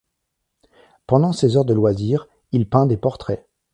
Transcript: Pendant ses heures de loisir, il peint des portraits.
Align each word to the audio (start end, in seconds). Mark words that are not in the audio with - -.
Pendant 1.05 1.31
ses 1.31 1.55
heures 1.57 1.63
de 1.65 1.75
loisir, 1.75 2.27
il 2.51 2.67
peint 2.67 2.87
des 2.87 2.97
portraits. 2.97 3.47